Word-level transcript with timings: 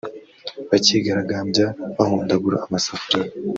bakigaragambya 0.69 1.65
bahondagura 1.95 2.55
amasafuriya 2.65 3.29